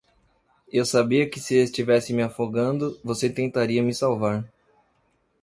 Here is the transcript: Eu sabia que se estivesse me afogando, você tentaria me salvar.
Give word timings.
Eu 0.73 0.83
sabia 0.83 1.29
que 1.29 1.39
se 1.39 1.53
estivesse 1.57 2.11
me 2.11 2.23
afogando, 2.23 2.99
você 3.03 3.29
tentaria 3.29 3.83
me 3.83 3.93
salvar. 3.93 4.43